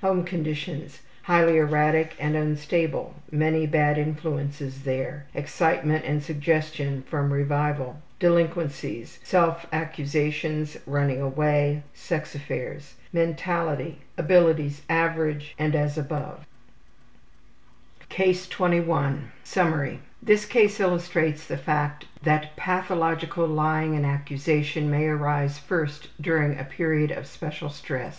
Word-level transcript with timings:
Home 0.00 0.24
conditions: 0.24 1.02
Highly 1.20 1.58
erratic 1.58 2.14
and 2.18 2.34
unstable. 2.34 3.14
Many 3.30 3.66
bad 3.66 3.98
influences 3.98 4.84
there. 4.84 5.26
Excitement 5.34 6.06
and 6.06 6.22
suggestion 6.22 7.02
from 7.02 7.30
revival. 7.30 8.00
Delinquencies: 8.18 9.18
Mentality: 9.30 9.66
Self 9.66 9.66
accusations. 9.70 10.76
Abilities 10.86 10.88
irregular, 10.88 11.02
Running 11.02 11.20
away. 11.20 11.82
and 15.58 15.74
as 15.74 15.98
above. 15.98 16.46
Sex 16.46 16.48
affairs. 16.48 18.08
CASE 18.08 18.48
21 18.48 19.30
Summary: 19.44 20.00
This 20.22 20.46
case 20.46 20.80
illustrates 20.80 21.46
the 21.46 21.58
fact 21.58 22.06
that 22.22 22.56
pathological 22.56 23.46
lying 23.46 23.94
and 23.94 24.06
accusation 24.06 24.90
may 24.90 25.04
arise 25.06 25.58
first 25.58 26.08
during 26.18 26.58
a 26.58 26.64
period 26.64 27.10
of 27.10 27.26
special 27.26 27.68
stress. 27.68 28.10